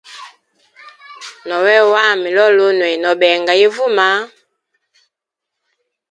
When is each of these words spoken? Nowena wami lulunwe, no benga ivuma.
Nowena 1.47 1.83
wami 1.93 2.29
lulunwe, 2.37 2.89
no 3.03 3.11
benga 3.21 3.53
ivuma. 3.65 4.07